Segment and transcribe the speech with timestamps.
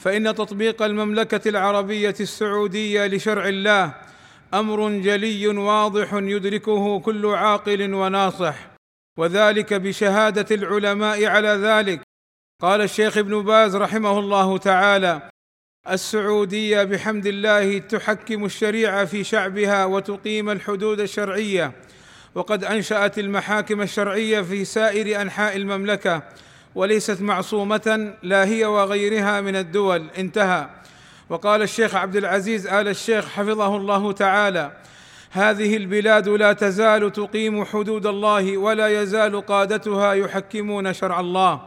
[0.00, 3.94] فإن تطبيق المملكة العربية السعودية لشرع الله
[4.54, 8.54] أمر جلي واضح يدركه كل عاقل وناصح
[9.18, 12.00] وذلك بشهادة العلماء على ذلك.
[12.62, 15.30] قال الشيخ ابن باز رحمه الله تعالى
[15.90, 21.72] السعودية بحمد الله تحكم الشريعة في شعبها وتقيم الحدود الشرعية
[22.34, 26.22] وقد أنشأت المحاكم الشرعية في سائر أنحاء المملكة
[26.74, 30.06] وليست معصومة لا هي وغيرها من الدول.
[30.18, 30.68] انتهى.
[31.28, 34.72] وقال الشيخ عبد العزيز آل الشيخ حفظه الله تعالى
[35.30, 41.60] هذه البلاد لا تزال تقيم حدود الله ولا يزال قادتها يحكمون شرع الله.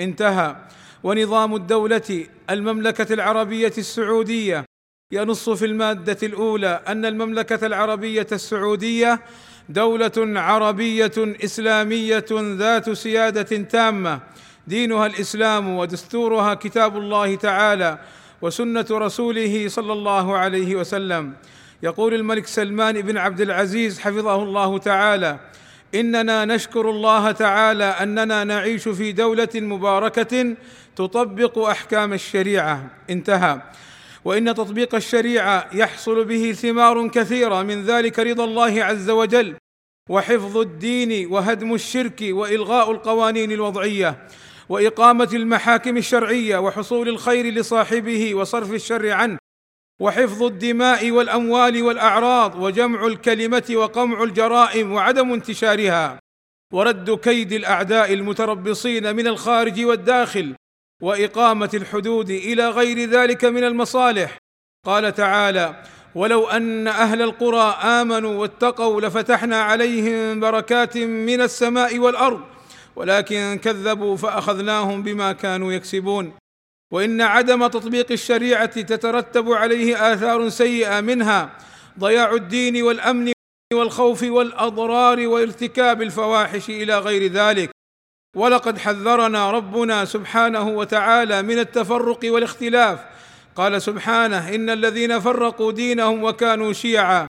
[0.00, 0.56] انتهى.
[1.02, 4.64] ونظام الدولة المملكة العربية السعودية
[5.12, 9.20] ينص في المادة الأولى أن المملكة العربية السعودية
[9.68, 11.12] دولة عربية
[11.44, 14.20] إسلامية ذات سيادة تامة.
[14.68, 17.98] دينها الإسلام ودستورها كتاب الله تعالى
[18.42, 21.32] وسنة رسوله صلى الله عليه وسلم.
[21.82, 25.38] يقول الملك سلمان بن عبد العزيز حفظه الله تعالى
[25.94, 30.56] إننا نشكر الله تعالى أننا نعيش في دولة مباركة
[30.96, 32.90] تطبق أحكام الشريعة.
[33.10, 33.60] انتهى.
[34.24, 39.54] وإن تطبيق الشريعة يحصل به ثمار كثيرة من ذلك رضا الله عز وجل
[40.10, 44.16] وحفظ الدين وهدم الشرك وإلغاء القوانين الوضعية.
[44.68, 49.38] وإقامة المحاكم الشرعية وحصول الخير لصاحبه وصرف الشر عنه
[50.00, 56.18] وحفظ الدماء والأموال والأعراض وجمع الكلمة وقمع الجرائم وعدم انتشارها
[56.72, 60.54] ورد كيد الأعداء المتربصين من الخارج والداخل
[61.02, 64.38] وإقامة الحدود إلى غير ذلك من المصالح.
[64.86, 65.82] قال تعالى
[66.14, 72.57] ولو أن أهل القرى آمنوا واتقوا لفتحنا عليهم بركات من السماء والأرض
[72.98, 76.32] ولكن كذبوا فأخذناهم بما كانوا يكسبون.
[76.92, 81.50] وإن عدم تطبيق الشريعة تترتب عليه آثار سيئة منها
[81.98, 83.32] ضياع الدين والأمن
[83.72, 87.70] والخوف والأضرار وارتكاب الفواحش إلى غير ذلك.
[88.36, 93.00] ولقد حذرنا ربنا سبحانه وتعالى من التفرق والاختلاف.
[93.56, 97.26] قال سبحانه إن الذين فرقوا دينهم وكانوا شيعا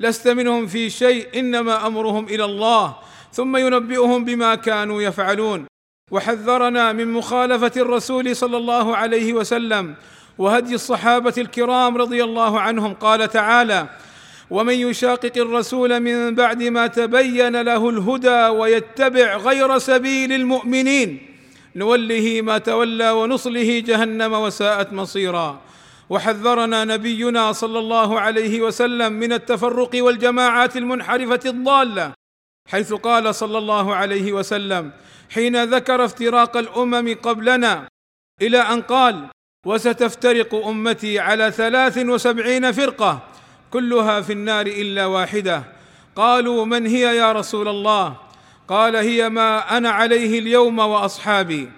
[0.00, 3.05] لست منهم في شيء إنما أمرهم إلى الله.
[3.32, 5.66] ثم ينبئهم بما كانوا يفعلون.
[6.12, 9.94] وحذرنا من مخالفة الرسول صلى الله عليه وسلم
[10.38, 12.94] وهدي الصحابة الكرام رضي الله عنهم.
[12.94, 13.86] قال تعالى
[14.50, 21.18] ومن يشاقق الرسول من بعد ما تبين له الهدى ويتبع غير سبيل المؤمنين
[21.76, 25.60] نوله ما تولى ونصله جهنم وساءت مصيرا.
[26.10, 32.12] وحذرنا نبينا صلى الله عليه وسلم من التفرق والجماعات المنحرفة الضالة
[32.66, 34.90] حيث قال صلى الله عليه وسلم
[35.30, 37.88] حين ذكر افتراق الأمم قبلنا
[38.42, 39.28] إلى أن قال
[39.66, 43.22] وستفترق أمتي على ثلاث وسبعين فرقة
[43.70, 45.64] كلها في النار إلا واحدة.
[46.16, 48.16] قالوا من هي يا رسول الله؟
[48.68, 51.70] قال هي ما أنا عليه اليوم وأصحابي.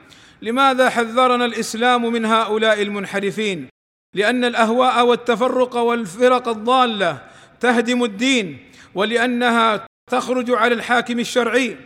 [0.43, 3.69] لماذا حذرنا الإسلام من هؤلاء المنحرفين؟
[4.15, 7.19] لأن الأهواء والتفرق والفرق الضالة
[7.61, 8.59] تهدم الدين
[8.95, 11.77] ولأنها تخرج على الحاكم الشرعي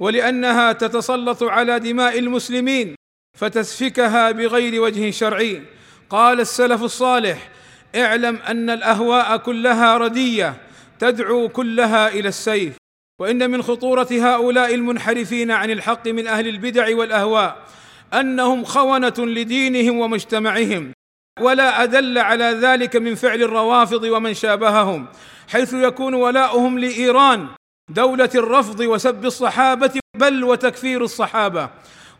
[0.00, 2.94] ولأنها تتسلط على دماء المسلمين
[3.38, 5.62] فتسفكها بغير وجه شرعي.
[6.10, 7.48] قال السلف الصالح
[7.96, 10.56] اعلم أن الأهواء كلها ردية
[10.98, 12.76] تدعو كلها إلى السيف.
[13.20, 17.56] وإن من خطورة هؤلاء المنحرفين عن الحق من أهل البدع والأهواء
[18.14, 20.92] أنهم خونة لدينهم ومجتمعهم
[21.40, 25.06] ولا ادل على ذلك من فعل الروافض ومن شابههم
[25.48, 27.48] حيث يكون ولاؤهم لإيران
[27.94, 31.70] دولة الرفض وسب الصحابة بل وتكفير الصحابة.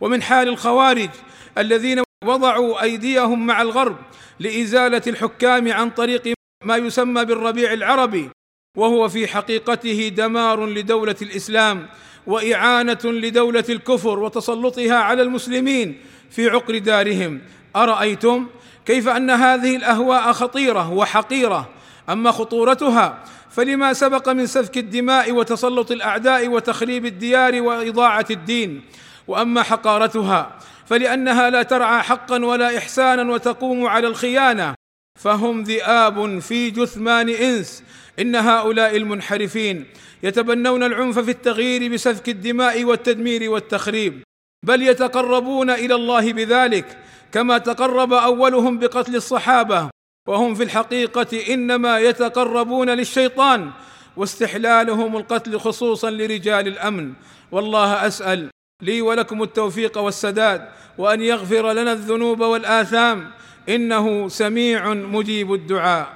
[0.00, 1.10] ومن حال الخوارج
[1.58, 3.96] الذين وضعوا أيديهم مع الغرب
[4.40, 6.34] لإزالة الحكام عن طريق
[6.64, 8.30] ما يسمى بالربيع العربي
[8.78, 11.86] وهو في حقيقته دمار لدولة الإسلام
[12.26, 17.40] وإعانة لدولة الكفر وتسلطها على المسلمين في عقر دارهم.
[17.76, 18.46] أرأيتم
[18.86, 21.68] كيف أن هذه الأهواء خطيرة وحقيرة؟
[22.10, 28.82] أما خطورتها فلما سبق من سفك الدماء وتسلط الأعداء وتخريب الديار وإضاعة الدين
[29.28, 34.74] وأما حقارتها فلأنها لا ترعى حقا ولا احسانا وتقوم على الخيانة
[35.20, 37.82] فهم ذئاب في جثمان إنس
[38.18, 39.86] إن هؤلاء المنحرفين
[40.22, 44.22] يتبنون العنف في التغيير بسفك الدماء والتدمير والتخريب
[44.66, 46.98] بل يتقربون إلى الله بذلك
[47.32, 49.90] كما تقرب أولهم بقتل الصحابة.
[50.28, 53.70] وهم في الحقيقة إنما يتقربون للشيطان
[54.16, 57.12] واستحلالهم القتل خصوصا لرجال الأمن.
[57.52, 58.50] والله أسأل
[58.82, 63.30] لي ولكم التوفيق والسداد وأن يغفر لنا الذنوب والآثام.
[63.68, 66.14] إنه سميع مجيب الدعاء.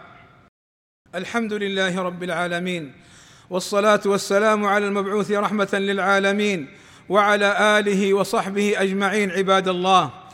[1.15, 2.93] الحمد لله رب العالمين
[3.51, 6.69] والصلاة والسلام على المبعوث رحمة للعالمين
[7.09, 10.26] وعلى آله وصحبه أجمعين عباد الله.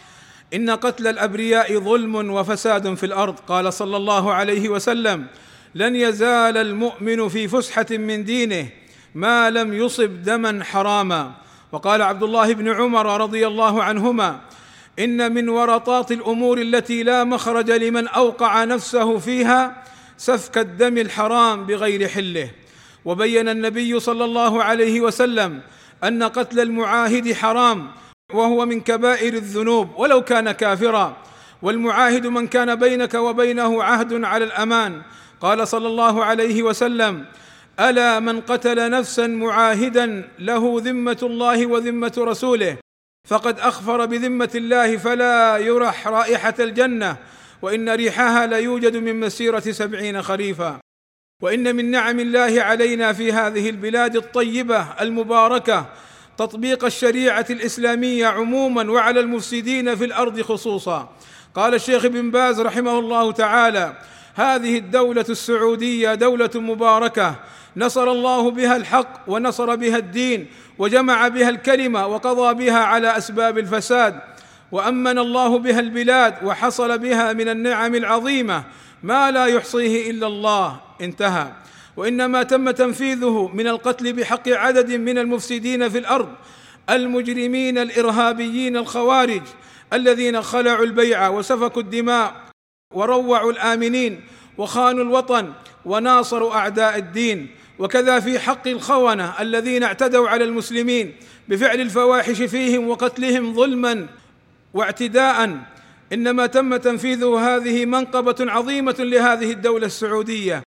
[0.54, 5.26] إن قتل الأبرياء ظلم وفساد في الأرض قال صلى الله عليه وسلم
[5.74, 8.68] لن يزال المؤمن في فسحة من دينه
[9.14, 11.32] ما لم يصب دما حراما.
[11.72, 14.40] وقال عبد الله بن عمر رضي الله عنهما
[14.98, 19.82] إن من ورطات الأمور التي لا مخرج لمن أوقع نفسه فيها
[20.16, 22.50] سفك الدم الحرام بغير حله.
[23.04, 25.60] وبين النبي صلى الله عليه وسلم
[26.04, 27.90] أن قتل المعاهد حرام
[28.34, 31.16] وهو من كبائر الذنوب ولو كان كافرا.
[31.62, 35.02] والمعاهد من كان بينك وبينه عهد على الأمان.
[35.40, 37.24] قال صلى الله عليه وسلم
[37.80, 42.76] ألا من قتل نفسا معاهدا له ذمة الله وذمة رسوله.
[43.28, 47.16] فقد أخفر بذمة الله فلا يرح رائحة الجنة
[47.62, 50.80] وإن ريحها ليوجد من مسيرة سبعين خريفا.
[51.42, 55.86] وإن من نعم الله علينا في هذه البلاد الطيبة المباركة
[56.38, 61.08] تطبيق الشريعة الإسلامية عموما وعلى المفسدين في الأرض خصوصا.
[61.54, 63.96] قال الشيخ ابن باز رحمه الله تعالى
[64.34, 67.34] هذه الدولة السعودية دولة مباركة.
[67.76, 70.46] نصر الله بها الحق ونصر بها الدين
[70.78, 74.20] وجمع بها الكلمة وقضى بها على أسباب الفساد.
[74.72, 78.64] وأمن الله بها البلاد وحصل بها من النعم العظيمة.
[79.02, 80.80] ما لا يحصيه إلا الله.
[81.00, 81.46] انتهى.
[81.96, 86.28] وإنما تم تنفيذه من القتل بحق عدد من المفسدين في الأرض
[86.90, 89.42] المجرمين الإرهابيين الخوارج
[89.92, 92.34] الذين خلعوا البيع وسفكوا الدماء
[92.94, 94.20] وروعوا الآمنين
[94.58, 95.52] وخانوا الوطن
[95.84, 97.48] وناصروا أعداء الدين
[97.78, 101.14] وكذا في حق الخونة الذين اعتدوا على المسلمين
[101.48, 104.06] بفعل الفواحش فيهم وقتلهم ظلما
[104.74, 105.58] واعتداء.
[106.12, 110.62] إنما تم تنفيذ هذه منقبة عظيمة لهذه الدولة السعودية.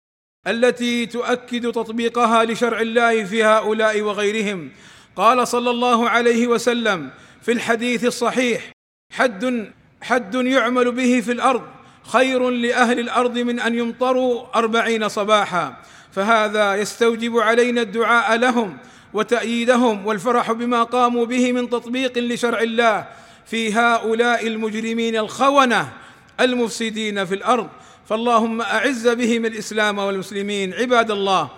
[0.46, 4.70] التي تؤكد تطبيقها لشرع الله في هؤلاء وغيرهم.
[5.17, 7.11] قال صلى الله عليه وسلم
[7.43, 8.70] في الحديث الصحيح
[9.12, 11.62] حد حد يعمل به في الأرض
[12.05, 15.76] خير لأهل الأرض من أن يمطروا أربعين صباحا
[16.12, 18.76] فهذا يستوجب علينا الدعاء لهم
[19.12, 23.06] وتأييدهم والفرح بما قاموا به من تطبيق لشرع الله
[23.47, 25.93] في هؤلاء المجرمين الخونة
[26.40, 27.69] المفسدين في الأرض
[28.06, 30.75] فاللهم أعز بهم الإسلام والمسلمين.
[30.75, 31.50] عباد الله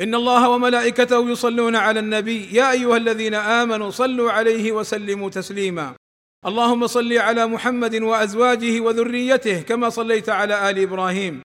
[0.00, 2.48] إن الله وملائكته يصلون على النبي.
[2.52, 5.94] يا أيها الذين آمنوا صلوا عليه وسلموا تسليما.
[6.46, 11.42] اللهم صل على محمد وأزواجه وذريته كما صليت على آل إبراهيم.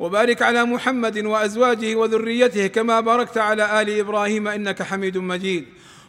[0.00, 5.64] وبارك على محمد وأزواجه وذريته كما باركت على آل إبراهيم إنك حميد مجيد.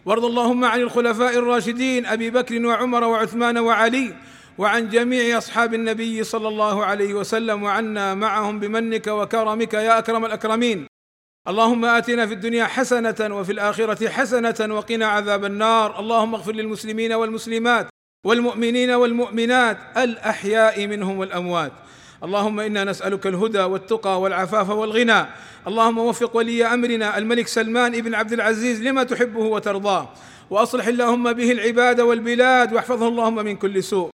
[0.05, 4.13] وارض اللهم عن الخلفاء الراشدين أبي بكر وعمر وعثمان وعلي.
[4.57, 10.87] وعن جميع أصحاب النبي صلى الله عليه وسلم وعنا معهم بمنك وكرمك يا أكرم الأكرمين.
[11.47, 15.99] اللهم آتنا في الدنيا حسنة وفي الآخرة حسنة وقنا عذاب النار.
[15.99, 17.87] اللهم اغفر للمسلمين والمسلمات
[18.25, 21.71] والمؤمنين والمؤمنات الأحياء منهم والأموات.
[22.23, 25.25] اللهم إنا نسألك الهدى والتقى والعفاف والغنى.
[25.67, 30.09] اللهم وفق ولي أمرنا الملك سلمان بن عبد العزيز لما تحبه وترضاه.
[30.49, 34.09] وأصلح اللهم به العباد والبلاد واحفظه اللهم من كل سوء.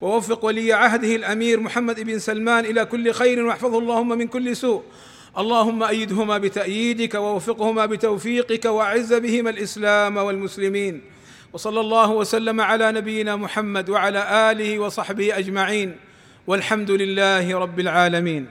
[0.00, 4.82] ووفق ولي عهده الأمير محمد بن سلمان إلى كل خير واحفظه اللهم من كل سوء.
[5.38, 11.00] اللهم أيدهما بتأييدك ووفقهما بتوفيقك وأعز بهما الإسلام والمسلمين.
[11.52, 15.96] وصلى الله وسلم على نبينا محمد وعلى آله وصحبه أجمعين.
[16.46, 18.46] والحمد لله رب العالمين.